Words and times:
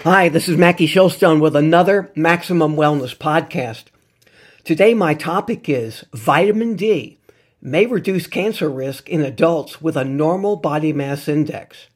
Hi, 0.00 0.28
this 0.28 0.48
is 0.48 0.56
Mackie 0.56 0.88
Shilstone 0.88 1.40
with 1.40 1.54
another 1.54 2.10
Maximum 2.16 2.74
Wellness 2.74 3.16
podcast. 3.16 3.84
Today, 4.64 4.94
my 4.94 5.14
topic 5.14 5.68
is 5.68 6.04
vitamin 6.12 6.74
D 6.74 7.20
may 7.60 7.86
reduce 7.86 8.26
cancer 8.26 8.68
risk 8.68 9.08
in 9.08 9.20
adults 9.20 9.80
with 9.80 9.96
a 9.96 10.04
normal 10.04 10.56
body 10.56 10.92
mass 10.92 11.28
index. 11.28 11.86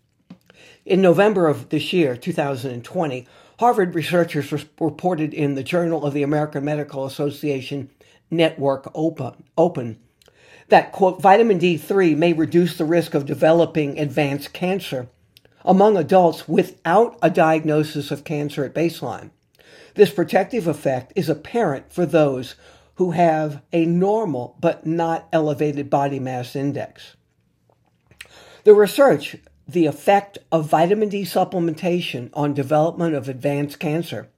In 0.84 1.02
November 1.02 1.48
of 1.48 1.70
this 1.70 1.92
year, 1.92 2.16
2020, 2.16 3.26
Harvard 3.58 3.94
researchers 3.96 4.52
reported 4.78 5.34
in 5.34 5.56
the 5.56 5.64
Journal 5.64 6.04
of 6.04 6.14
the 6.14 6.22
American 6.22 6.64
Medical 6.64 7.06
Association 7.06 7.90
Network 8.30 8.88
Open, 8.94 9.42
Open 9.58 9.98
that, 10.68 10.92
quote, 10.92 11.20
vitamin 11.20 11.58
D3 11.58 12.16
may 12.16 12.32
reduce 12.32 12.76
the 12.76 12.84
risk 12.84 13.14
of 13.14 13.26
developing 13.26 13.98
advanced 13.98 14.52
cancer 14.52 15.08
among 15.66 15.96
adults 15.96 16.48
without 16.48 17.18
a 17.20 17.28
diagnosis 17.28 18.10
of 18.10 18.24
cancer 18.24 18.64
at 18.64 18.74
baseline. 18.74 19.30
This 19.94 20.10
protective 20.10 20.66
effect 20.66 21.12
is 21.16 21.28
apparent 21.28 21.92
for 21.92 22.06
those 22.06 22.54
who 22.94 23.10
have 23.10 23.62
a 23.72 23.84
normal 23.84 24.56
but 24.60 24.86
not 24.86 25.28
elevated 25.32 25.90
body 25.90 26.20
mass 26.20 26.54
index. 26.54 27.16
The 28.64 28.74
research, 28.74 29.36
the 29.68 29.86
effect 29.86 30.38
of 30.52 30.70
vitamin 30.70 31.08
D 31.08 31.22
supplementation 31.22 32.30
on 32.32 32.54
development 32.54 33.14
of 33.14 33.28
advanced 33.28 33.78
cancer, 33.80 34.28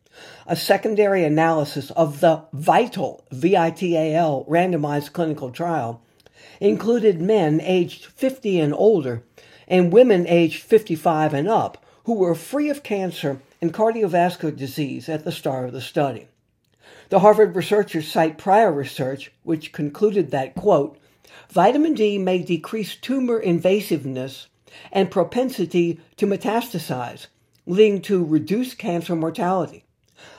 a 0.47 0.57
secondary 0.57 1.25
analysis 1.25 1.91
of 1.93 2.21
the 2.21 2.45
VITAL, 2.53 3.25
V-I-T-A-L, 3.31 4.47
randomized 4.49 5.13
clinical 5.13 5.51
trial, 5.51 6.03
included 6.61 7.21
men 7.21 7.61
aged 7.61 8.07
50 8.07 8.59
and 8.59 8.75
older 8.75 9.23
and 9.69 9.93
women 9.93 10.27
aged 10.27 10.63
55 10.63 11.35
and 11.35 11.47
up 11.47 11.85
who 12.05 12.15
were 12.15 12.35
free 12.35 12.71
of 12.71 12.83
cancer 12.83 13.41
and 13.61 13.73
cardiovascular 13.73 14.57
disease 14.57 15.09
at 15.09 15.25
the 15.25 15.31
start 15.31 15.67
of 15.67 15.73
the 15.73 15.81
study. 15.81 16.27
The 17.11 17.21
Harvard 17.21 17.55
researchers 17.55 18.11
cite 18.11 18.39
prior 18.39 18.73
research 18.73 19.31
which 19.43 19.73
concluded 19.73 20.31
that, 20.31 20.55
quote, 20.55 20.99
vitamin 21.51 21.95
D 21.95 22.19
may 22.19 22.39
decrease 22.39 22.97
tumor 22.97 23.41
invasiveness 23.41 24.47
and 24.91 25.11
propensity 25.11 26.01
to 26.17 26.27
metastasize, 26.27 27.27
leading 27.67 28.01
to 28.03 28.25
reduced 28.25 28.79
cancer 28.79 29.15
mortality. 29.15 29.85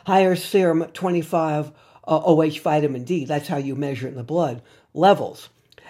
Higher 0.06 0.36
serum 0.36 0.86
25 0.86 1.68
uh, 1.68 1.72
OH 2.08 2.60
vitamin 2.62 3.04
D, 3.04 3.26
that's 3.26 3.48
how 3.48 3.58
you 3.58 3.76
measure 3.76 4.08
it 4.08 4.12
in 4.12 4.16
the 4.16 4.24
blood, 4.24 4.62
levels 4.94 5.50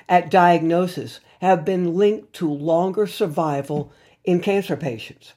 at 0.10 0.32
diagnosis 0.32 1.22
have 1.40 1.64
been 1.64 1.96
linked 1.96 2.34
to 2.34 2.52
longer 2.52 3.08
survival 3.08 3.94
in 4.26 4.42
cancer 4.42 4.76
patients. 4.76 5.34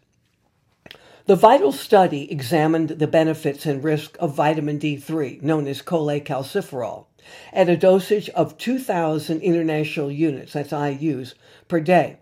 The 1.27 1.37
VITAL 1.37 1.71
study 1.71 2.33
examined 2.33 2.89
the 2.89 3.07
benefits 3.07 3.65
and 3.65 3.85
risk 3.85 4.17
of 4.19 4.35
vitamin 4.35 4.81
D3, 4.81 5.41
known 5.41 5.69
as 5.69 5.81
cholecalciferol, 5.81 7.07
at 7.53 7.69
a 7.69 7.77
dosage 7.77 8.29
of 8.31 8.59
2,000 8.59 9.41
international 9.41 10.11
units, 10.11 10.55
that's 10.55 10.73
IUs, 10.73 11.35
per 11.69 11.79
day, 11.79 12.17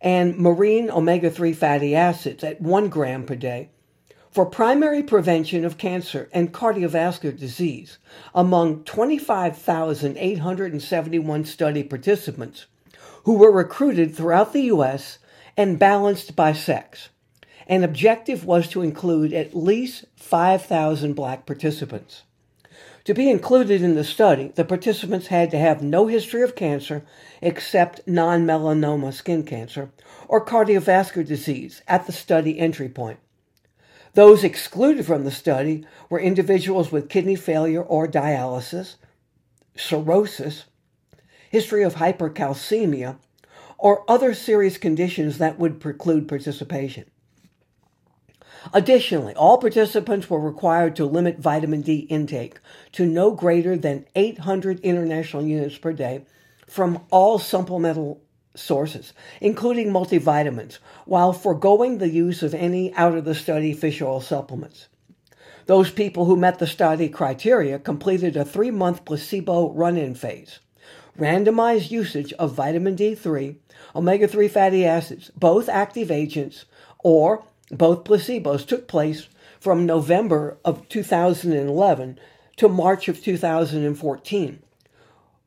and 0.00 0.36
marine 0.36 0.90
omega 0.90 1.30
3 1.30 1.52
fatty 1.52 1.94
acids 1.94 2.42
at 2.42 2.60
1 2.60 2.88
gram 2.88 3.24
per 3.24 3.36
day 3.36 3.68
for 4.30 4.46
primary 4.46 5.02
prevention 5.02 5.64
of 5.64 5.76
cancer 5.76 6.28
and 6.32 6.52
cardiovascular 6.52 7.36
disease 7.36 7.98
among 8.32 8.84
25,871 8.84 11.44
study 11.44 11.82
participants 11.82 12.66
who 13.24 13.34
were 13.34 13.50
recruited 13.50 14.14
throughout 14.14 14.52
the 14.52 14.62
U.S. 14.62 15.18
and 15.56 15.76
balanced 15.78 16.36
by 16.36 16.52
sex. 16.52 17.08
An 17.66 17.82
objective 17.84 18.44
was 18.44 18.68
to 18.68 18.82
include 18.82 19.32
at 19.32 19.56
least 19.56 20.04
5,000 20.16 21.14
black 21.14 21.46
participants. 21.46 22.22
To 23.04 23.14
be 23.14 23.30
included 23.30 23.82
in 23.82 23.94
the 23.94 24.04
study, 24.04 24.52
the 24.54 24.64
participants 24.64 25.28
had 25.28 25.50
to 25.50 25.58
have 25.58 25.82
no 25.82 26.06
history 26.06 26.42
of 26.42 26.54
cancer 26.54 27.02
except 27.40 28.06
non 28.06 28.46
melanoma 28.46 29.12
skin 29.12 29.42
cancer 29.42 29.90
or 30.28 30.44
cardiovascular 30.44 31.26
disease 31.26 31.82
at 31.88 32.06
the 32.06 32.12
study 32.12 32.58
entry 32.58 32.88
point. 32.88 33.18
Those 34.14 34.42
excluded 34.42 35.06
from 35.06 35.24
the 35.24 35.30
study 35.30 35.86
were 36.08 36.18
individuals 36.18 36.90
with 36.90 37.08
kidney 37.08 37.36
failure 37.36 37.82
or 37.82 38.08
dialysis, 38.08 38.96
cirrhosis, 39.76 40.64
history 41.50 41.82
of 41.82 41.96
hypercalcemia, 41.96 43.18
or 43.78 44.04
other 44.08 44.34
serious 44.34 44.78
conditions 44.78 45.38
that 45.38 45.58
would 45.58 45.80
preclude 45.80 46.28
participation. 46.28 47.04
Additionally, 48.74 49.34
all 49.34 49.56
participants 49.58 50.28
were 50.28 50.40
required 50.40 50.94
to 50.96 51.06
limit 51.06 51.38
vitamin 51.38 51.80
D 51.80 52.00
intake 52.10 52.58
to 52.92 53.06
no 53.06 53.30
greater 53.30 53.76
than 53.76 54.06
800 54.14 54.80
international 54.80 55.44
units 55.44 55.78
per 55.78 55.92
day 55.92 56.24
from 56.66 57.04
all 57.10 57.38
supplemental 57.38 58.20
sources, 58.54 59.12
including 59.40 59.88
multivitamins, 59.88 60.78
while 61.04 61.32
foregoing 61.32 61.98
the 61.98 62.08
use 62.08 62.42
of 62.42 62.54
any 62.54 62.92
out 62.94 63.16
of 63.16 63.24
the 63.24 63.34
study 63.34 63.72
fish 63.72 64.02
oil 64.02 64.20
supplements. 64.20 64.88
Those 65.66 65.90
people 65.90 66.24
who 66.24 66.36
met 66.36 66.58
the 66.58 66.66
study 66.66 67.08
criteria 67.08 67.78
completed 67.78 68.36
a 68.36 68.44
three 68.44 68.70
month 68.70 69.04
placebo 69.04 69.72
run 69.72 69.96
in 69.96 70.14
phase. 70.14 70.58
Randomized 71.18 71.90
usage 71.90 72.32
of 72.34 72.54
vitamin 72.54 72.96
D3, 72.96 73.56
omega 73.94 74.26
3 74.26 74.48
fatty 74.48 74.84
acids, 74.84 75.30
both 75.36 75.68
active 75.68 76.10
agents, 76.10 76.64
or 77.00 77.44
both 77.70 78.04
placebos 78.04 78.66
took 78.66 78.88
place 78.88 79.28
from 79.60 79.86
November 79.86 80.58
of 80.64 80.88
2011 80.88 82.18
to 82.56 82.68
March 82.68 83.08
of 83.08 83.22
2014 83.22 84.62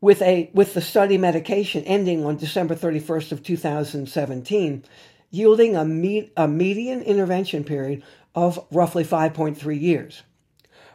with 0.04 0.22
a 0.22 0.52
with 0.54 0.74
the 0.74 0.82
study 0.82 1.18
medication 1.18 1.82
ending 1.86 2.26
on 2.26 2.36
December 2.36 2.76
31st 2.76 3.32
of 3.32 3.42
2017, 3.42 4.84
yielding 5.32 5.78
a, 5.78 5.86
me, 5.86 6.30
a 6.36 6.46
median 6.46 7.02
intervention 7.04 7.64
period 7.64 8.04
of 8.36 8.60
roughly 8.70 9.06
5.3 9.06 9.80
years. 9.80 10.24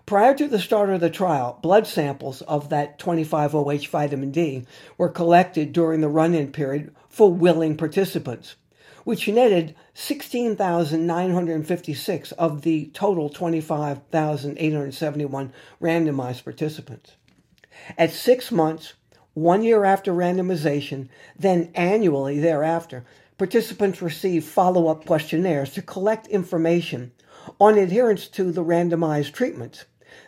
Prior 0.05 0.35
to 0.35 0.47
the 0.47 0.59
start 0.59 0.91
of 0.91 1.01
the 1.01 1.09
trial, 1.09 1.59
blood 1.63 1.87
samples 1.87 2.43
of 2.43 2.69
that 2.69 2.99
25OH 2.99 3.89
vitamin 3.89 4.31
D 4.31 4.67
were 4.99 5.09
collected 5.09 5.73
during 5.73 6.03
the 6.03 6.11
run-in 6.11 6.53
period 6.53 6.95
for 7.09 7.33
willing 7.33 7.79
participants, 7.79 8.57
which 9.05 9.27
netted 9.27 9.75
16,956 9.95 12.33
of 12.33 12.61
the 12.61 12.91
total 12.93 13.31
25,871 13.31 15.53
randomized 15.81 16.45
participants. 16.45 17.13
At 17.97 18.13
six 18.13 18.51
months, 18.51 18.95
one 19.35 19.63
year 19.63 19.85
after 19.85 20.13
randomization, 20.13 21.09
then 21.39 21.71
annually 21.75 22.41
thereafter, 22.41 23.05
participants 23.37 24.03
receive 24.03 24.45
follow 24.45 24.89
up 24.89 25.07
questionnaires 25.07 25.73
to 25.75 25.83
collect 25.83 26.27
information 26.27 27.13
on 27.61 27.79
adherence 27.79 28.29
to 28.29 28.51
the 28.51 28.65
randomized 28.65 29.33
treatments, 29.33 29.85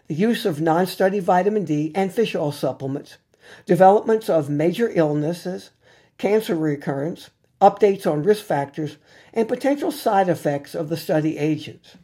the 0.07 0.15
use 0.15 0.47
of 0.47 0.61
non 0.61 0.87
study 0.87 1.19
vitamin 1.19 1.65
D 1.65 1.93
and 1.95 2.13
fish 2.13 2.35
oil 2.35 2.53
supplements, 2.53 3.19
developments 3.67 4.29
of 4.29 4.49
major 4.49 4.91
illnesses, 4.95 5.71
cancer 6.19 6.55
recurrence, 6.55 7.31
updates 7.61 8.11
on 8.11 8.23
risk 8.23 8.45
factors, 8.45 8.97
and 9.33 9.49
potential 9.49 9.93
side 9.93 10.29
effects 10.29 10.75
of 10.75 10.89
the 10.89 10.97
study 10.97 11.37
agents. 11.37 11.97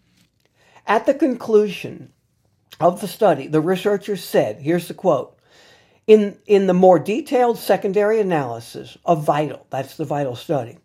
At 0.87 1.07
the 1.07 1.15
conclusion 1.15 2.13
of 2.79 3.01
the 3.01 3.09
study, 3.09 3.47
the 3.47 3.61
researchers 3.61 4.23
said, 4.23 4.61
here's 4.61 4.89
the 4.89 4.95
quote, 4.95 5.36
in, 6.07 6.39
in 6.47 6.67
the 6.67 6.75
more 6.75 6.99
detailed 6.99 7.59
secondary 7.59 8.21
analysis 8.21 8.97
of 9.05 9.27
VITAL, 9.27 9.67
that's 9.71 9.97
the 9.97 10.05
VITAL 10.05 10.37
study, 10.37 10.79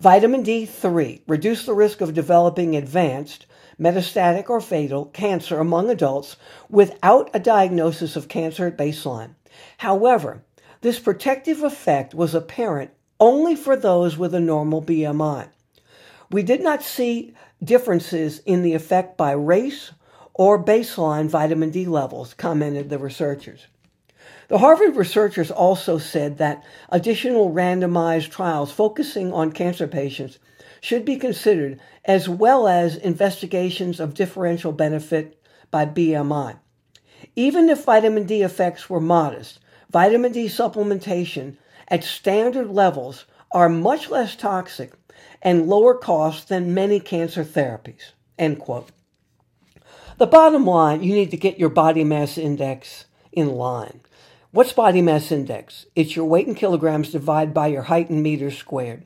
vitamin 0.00 0.44
D3 0.44 1.22
reduced 1.26 1.66
the 1.66 1.74
risk 1.74 2.00
of 2.00 2.12
developing 2.14 2.76
advanced, 2.76 3.46
metastatic, 3.80 4.50
or 4.50 4.60
fatal 4.60 5.06
cancer 5.06 5.58
among 5.58 5.88
adults 5.88 6.36
without 6.68 7.30
a 7.32 7.40
diagnosis 7.40 8.14
of 8.14 8.28
cancer 8.28 8.66
at 8.66 8.76
baseline. 8.76 9.30
However, 9.78 10.42
this 10.82 10.98
protective 10.98 11.62
effect 11.62 12.14
was 12.14 12.34
apparent 12.34 12.90
only 13.18 13.56
for 13.56 13.74
those 13.74 14.16
with 14.16 14.34
a 14.34 14.40
normal 14.40 14.82
BMI. 14.82 15.48
We 16.30 16.42
did 16.42 16.62
not 16.62 16.82
see 16.82 17.34
differences 17.64 18.40
in 18.40 18.62
the 18.62 18.74
effect 18.74 19.16
by 19.16 19.32
race 19.32 19.92
or 20.34 20.62
baseline 20.62 21.28
vitamin 21.28 21.70
D 21.70 21.86
levels, 21.86 22.34
commented 22.34 22.90
the 22.90 22.98
researchers. 22.98 23.66
The 24.48 24.58
Harvard 24.58 24.96
researchers 24.96 25.50
also 25.50 25.98
said 25.98 26.38
that 26.38 26.64
additional 26.88 27.52
randomized 27.52 28.30
trials 28.30 28.72
focusing 28.72 29.32
on 29.32 29.52
cancer 29.52 29.86
patients 29.86 30.38
should 30.80 31.04
be 31.04 31.16
considered, 31.16 31.80
as 32.04 32.28
well 32.28 32.66
as 32.66 32.96
investigations 32.96 34.00
of 34.00 34.14
differential 34.14 34.72
benefit 34.72 35.40
by 35.70 35.84
BMI. 35.84 36.58
Even 37.36 37.68
if 37.68 37.84
vitamin 37.84 38.24
D 38.24 38.42
effects 38.42 38.88
were 38.88 39.00
modest, 39.00 39.58
vitamin 39.90 40.32
D 40.32 40.46
supplementation 40.46 41.56
at 41.88 42.04
standard 42.04 42.70
levels 42.70 43.26
are 43.52 43.68
much 43.68 44.10
less 44.10 44.36
toxic 44.36 44.92
and 45.42 45.66
lower 45.66 45.94
cost 45.94 46.48
than 46.48 46.74
many 46.74 47.00
cancer 47.00 47.44
therapies. 47.44 48.12
End 48.38 48.58
quote. 48.58 48.90
The 50.18 50.26
bottom 50.26 50.64
line, 50.64 51.02
you 51.02 51.14
need 51.14 51.30
to 51.30 51.36
get 51.36 51.58
your 51.58 51.68
body 51.68 52.04
mass 52.04 52.38
index 52.38 53.04
in 53.32 53.50
line. 53.50 54.00
What's 54.50 54.72
body 54.72 55.02
mass 55.02 55.30
index? 55.30 55.84
It's 55.94 56.16
your 56.16 56.24
weight 56.24 56.46
in 56.46 56.54
kilograms 56.54 57.12
divided 57.12 57.52
by 57.52 57.66
your 57.66 57.82
height 57.82 58.08
in 58.08 58.22
meters 58.22 58.56
squared. 58.56 59.04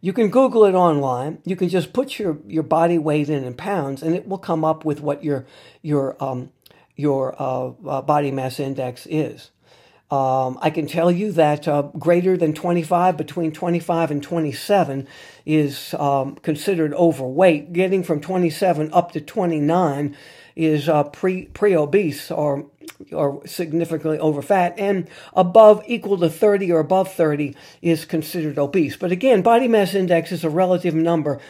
You 0.00 0.12
can 0.12 0.30
Google 0.30 0.64
it 0.66 0.74
online. 0.74 1.38
You 1.44 1.56
can 1.56 1.68
just 1.68 1.92
put 1.92 2.20
your, 2.20 2.38
your 2.46 2.62
body 2.62 2.96
weight 2.96 3.28
in 3.28 3.42
in 3.42 3.54
pounds, 3.54 4.04
and 4.04 4.14
it 4.14 4.28
will 4.28 4.38
come 4.38 4.64
up 4.64 4.84
with 4.84 5.00
what 5.00 5.24
your 5.24 5.46
your 5.82 6.16
um, 6.22 6.52
your 6.94 7.34
uh, 7.42 7.72
uh, 7.88 8.02
body 8.02 8.30
mass 8.30 8.60
index 8.60 9.04
is. 9.10 9.50
Um, 10.12 10.58
I 10.62 10.70
can 10.70 10.86
tell 10.86 11.10
you 11.10 11.32
that 11.32 11.66
uh, 11.66 11.82
greater 11.98 12.36
than 12.36 12.54
25, 12.54 13.16
between 13.16 13.52
25 13.52 14.10
and 14.12 14.22
27, 14.22 15.08
is 15.44 15.92
um, 15.94 16.36
considered 16.36 16.94
overweight. 16.94 17.72
Getting 17.72 18.04
from 18.04 18.20
27 18.20 18.90
up 18.92 19.10
to 19.12 19.20
29 19.20 20.16
is 20.54 20.88
uh, 20.88 21.02
pre 21.04 21.46
pre 21.46 21.76
obese 21.76 22.30
or 22.30 22.70
or 23.12 23.46
significantly 23.46 24.18
over 24.18 24.42
fat, 24.42 24.74
and 24.78 25.08
above 25.34 25.82
equal 25.86 26.18
to 26.18 26.28
30 26.28 26.72
or 26.72 26.80
above 26.80 27.12
30 27.12 27.54
is 27.82 28.04
considered 28.04 28.58
obese. 28.58 28.96
But 28.96 29.12
again, 29.12 29.42
body 29.42 29.68
mass 29.68 29.94
index 29.94 30.32
is 30.32 30.44
a 30.44 30.50
relative 30.50 30.94
number. 30.94 31.40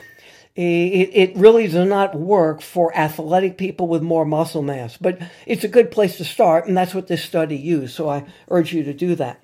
It, 0.56 1.10
it 1.12 1.36
really 1.36 1.68
does 1.68 1.88
not 1.88 2.16
work 2.16 2.62
for 2.62 2.96
athletic 2.96 3.58
people 3.58 3.86
with 3.86 4.02
more 4.02 4.24
muscle 4.24 4.62
mass, 4.62 4.96
but 4.96 5.20
it's 5.46 5.62
a 5.62 5.68
good 5.68 5.92
place 5.92 6.16
to 6.16 6.24
start, 6.24 6.66
and 6.66 6.76
that's 6.76 6.94
what 6.94 7.06
this 7.06 7.22
study 7.22 7.56
used. 7.56 7.94
So 7.94 8.08
I 8.08 8.24
urge 8.48 8.72
you 8.72 8.82
to 8.82 8.92
do 8.92 9.14
that. 9.14 9.40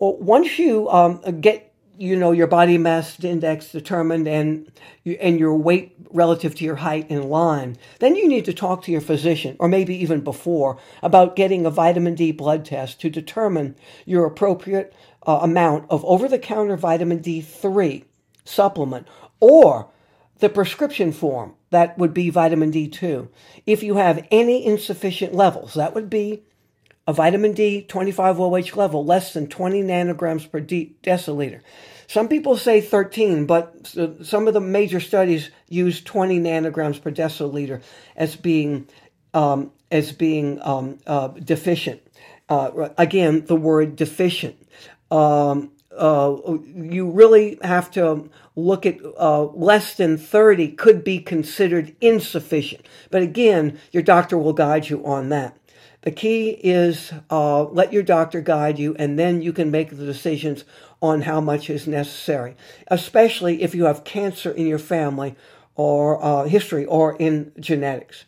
Well, 0.00 0.16
once 0.16 0.58
you 0.58 0.90
um, 0.90 1.20
get 1.40 1.73
you 1.96 2.16
know 2.16 2.32
your 2.32 2.46
body 2.46 2.76
mass 2.78 3.22
index 3.22 3.70
determined 3.70 4.26
and 4.26 4.70
and 5.20 5.38
your 5.38 5.54
weight 5.54 5.94
relative 6.10 6.54
to 6.54 6.64
your 6.64 6.76
height 6.76 7.08
in 7.10 7.28
line 7.28 7.76
then 8.00 8.16
you 8.16 8.28
need 8.28 8.44
to 8.44 8.52
talk 8.52 8.82
to 8.82 8.92
your 8.92 9.00
physician 9.00 9.56
or 9.58 9.68
maybe 9.68 9.94
even 9.94 10.20
before 10.20 10.78
about 11.02 11.36
getting 11.36 11.64
a 11.64 11.70
vitamin 11.70 12.14
D 12.14 12.32
blood 12.32 12.64
test 12.64 13.00
to 13.00 13.10
determine 13.10 13.76
your 14.04 14.24
appropriate 14.26 14.94
uh, 15.26 15.38
amount 15.42 15.86
of 15.90 16.04
over 16.04 16.28
the 16.28 16.38
counter 16.38 16.76
vitamin 16.76 17.20
D3 17.20 18.04
supplement 18.44 19.06
or 19.40 19.88
the 20.38 20.48
prescription 20.48 21.12
form 21.12 21.54
that 21.70 21.96
would 21.98 22.12
be 22.12 22.30
vitamin 22.30 22.72
D2 22.72 23.28
if 23.66 23.82
you 23.82 23.96
have 23.96 24.26
any 24.30 24.64
insufficient 24.64 25.34
levels 25.34 25.74
that 25.74 25.94
would 25.94 26.10
be 26.10 26.42
a 27.06 27.12
vitamin 27.12 27.52
D 27.52 27.82
25 27.82 28.40
OH 28.40 28.76
level 28.76 29.04
less 29.04 29.32
than 29.32 29.46
20 29.46 29.82
nanograms 29.82 30.50
per 30.50 30.60
de- 30.60 30.94
deciliter. 31.02 31.60
Some 32.06 32.28
people 32.28 32.56
say 32.56 32.80
13, 32.80 33.46
but 33.46 33.94
some 34.22 34.46
of 34.46 34.54
the 34.54 34.60
major 34.60 35.00
studies 35.00 35.50
use 35.68 36.02
20 36.02 36.38
nanograms 36.38 37.00
per 37.00 37.10
deciliter 37.10 37.82
as 38.16 38.36
being 38.36 38.88
um, 39.32 39.72
as 39.90 40.12
being 40.12 40.60
um, 40.62 40.98
uh, 41.06 41.28
deficient. 41.28 42.00
Uh, 42.48 42.90
again, 42.98 43.44
the 43.46 43.56
word 43.56 43.96
deficient. 43.96 44.56
Um, 45.10 45.70
uh, 45.96 46.36
you 46.74 47.10
really 47.10 47.58
have 47.62 47.90
to 47.92 48.28
look 48.56 48.84
at 48.86 48.98
uh, 49.18 49.44
less 49.44 49.94
than 49.94 50.18
30 50.18 50.72
could 50.72 51.04
be 51.04 51.20
considered 51.20 51.94
insufficient. 52.00 52.86
But 53.10 53.22
again, 53.22 53.78
your 53.92 54.02
doctor 54.02 54.36
will 54.36 54.52
guide 54.52 54.88
you 54.88 55.04
on 55.06 55.28
that. 55.30 55.56
The 56.04 56.12
key 56.12 56.50
is 56.50 57.14
uh, 57.30 57.64
let 57.64 57.90
your 57.90 58.02
doctor 58.02 58.42
guide 58.42 58.78
you, 58.78 58.94
and 58.98 59.18
then 59.18 59.40
you 59.40 59.54
can 59.54 59.70
make 59.70 59.88
the 59.88 60.04
decisions 60.04 60.66
on 61.00 61.22
how 61.22 61.40
much 61.40 61.70
is 61.70 61.86
necessary, 61.86 62.56
especially 62.88 63.62
if 63.62 63.74
you 63.74 63.86
have 63.86 64.04
cancer 64.04 64.50
in 64.50 64.66
your 64.66 64.78
family 64.78 65.34
or 65.76 66.22
uh, 66.22 66.44
history 66.44 66.84
or 66.84 67.16
in 67.16 67.52
genetics. 67.58 68.26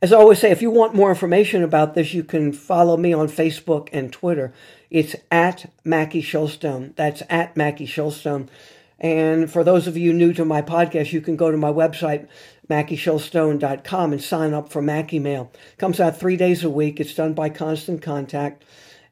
As 0.00 0.12
I 0.12 0.18
always 0.18 0.38
say, 0.38 0.52
if 0.52 0.62
you 0.62 0.70
want 0.70 0.94
more 0.94 1.08
information 1.08 1.64
about 1.64 1.94
this, 1.94 2.14
you 2.14 2.22
can 2.22 2.52
follow 2.52 2.96
me 2.96 3.12
on 3.12 3.26
Facebook 3.26 3.88
and 3.92 4.12
Twitter. 4.12 4.52
It's 4.88 5.16
at 5.32 5.72
Mackie 5.84 6.22
Shilstone. 6.22 6.94
That's 6.94 7.24
at 7.28 7.56
Mackie 7.56 7.88
Shilstone. 7.88 8.48
And 8.98 9.50
for 9.50 9.62
those 9.62 9.86
of 9.86 9.96
you 9.96 10.12
new 10.12 10.32
to 10.32 10.44
my 10.44 10.62
podcast, 10.62 11.12
you 11.12 11.20
can 11.20 11.36
go 11.36 11.50
to 11.50 11.56
my 11.56 11.70
website, 11.70 12.28
MackieShilstone.com, 12.70 14.12
and 14.12 14.22
sign 14.22 14.54
up 14.54 14.70
for 14.70 14.80
Mackie 14.80 15.18
Mail. 15.18 15.50
It 15.72 15.78
comes 15.78 16.00
out 16.00 16.18
three 16.18 16.36
days 16.36 16.64
a 16.64 16.70
week. 16.70 16.98
It's 16.98 17.14
done 17.14 17.34
by 17.34 17.50
Constant 17.50 18.00
Contact. 18.00 18.64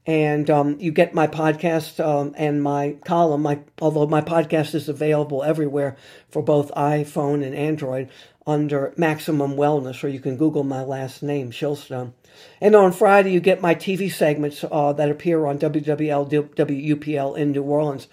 And 0.06 0.50
um, 0.50 0.78
you 0.80 0.90
get 0.90 1.14
my 1.14 1.26
podcast 1.26 2.04
um, 2.04 2.34
and 2.36 2.62
my 2.62 2.96
column. 3.04 3.42
My, 3.42 3.60
although 3.80 4.06
my 4.06 4.20
podcast 4.20 4.74
is 4.74 4.88
available 4.88 5.42
everywhere 5.42 5.96
for 6.28 6.42
both 6.42 6.70
iPhone 6.72 7.44
and 7.44 7.54
Android 7.54 8.10
under 8.46 8.92
Maximum 8.98 9.56
Wellness, 9.56 10.04
or 10.04 10.08
you 10.08 10.20
can 10.20 10.36
Google 10.36 10.64
my 10.64 10.82
last 10.82 11.22
name, 11.22 11.50
Shilstone. 11.50 12.12
And 12.60 12.76
on 12.76 12.92
Friday, 12.92 13.32
you 13.32 13.40
get 13.40 13.62
my 13.62 13.74
TV 13.74 14.12
segments 14.12 14.62
uh, 14.70 14.92
that 14.92 15.10
appear 15.10 15.46
on 15.46 15.58
WWL, 15.58 16.54
WUPL 16.54 17.38
in 17.38 17.52
New 17.52 17.62
Orleans 17.62 18.08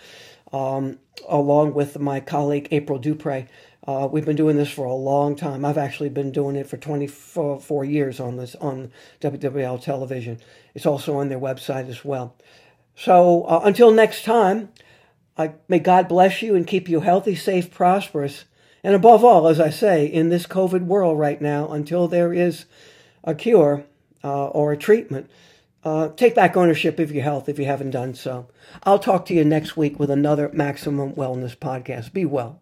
um, 0.51 0.99
along 1.27 1.73
with 1.73 1.99
my 1.99 2.19
colleague 2.19 2.67
April 2.71 2.99
Dupre. 2.99 3.47
Uh, 3.87 4.07
we've 4.11 4.25
been 4.25 4.35
doing 4.35 4.57
this 4.57 4.69
for 4.69 4.85
a 4.85 4.93
long 4.93 5.35
time. 5.35 5.65
I've 5.65 5.77
actually 5.77 6.09
been 6.09 6.31
doing 6.31 6.55
it 6.55 6.67
for 6.67 6.77
24 6.77 7.83
years 7.85 8.19
on 8.19 8.37
this 8.37 8.55
on 8.55 8.91
WWL 9.21 9.81
television. 9.81 10.39
It's 10.75 10.85
also 10.85 11.17
on 11.17 11.29
their 11.29 11.39
website 11.39 11.89
as 11.89 12.05
well. 12.05 12.35
So 12.95 13.43
uh, 13.43 13.61
until 13.63 13.91
next 13.91 14.23
time, 14.23 14.69
I, 15.37 15.53
may 15.67 15.79
God 15.79 16.07
bless 16.07 16.41
you 16.41 16.55
and 16.55 16.67
keep 16.67 16.87
you 16.87 16.99
healthy, 16.99 17.35
safe, 17.35 17.71
prosperous, 17.71 18.45
and 18.83 18.93
above 18.93 19.23
all, 19.23 19.47
as 19.47 19.59
I 19.59 19.69
say, 19.69 20.05
in 20.05 20.29
this 20.29 20.45
COVID 20.45 20.85
world 20.85 21.17
right 21.17 21.41
now, 21.41 21.71
until 21.71 22.07
there 22.07 22.33
is 22.33 22.65
a 23.23 23.33
cure 23.33 23.85
uh, 24.23 24.47
or 24.47 24.71
a 24.71 24.77
treatment. 24.77 25.29
Uh, 25.83 26.09
take 26.09 26.35
back 26.35 26.55
ownership 26.55 26.99
of 26.99 27.11
your 27.11 27.23
health 27.23 27.49
if 27.49 27.57
you 27.57 27.65
haven't 27.65 27.91
done 27.91 28.13
so. 28.13 28.47
I'll 28.83 28.99
talk 28.99 29.25
to 29.27 29.33
you 29.33 29.43
next 29.43 29.75
week 29.75 29.99
with 29.99 30.11
another 30.11 30.49
Maximum 30.53 31.13
Wellness 31.13 31.57
podcast. 31.57 32.13
Be 32.13 32.23
well. 32.25 32.59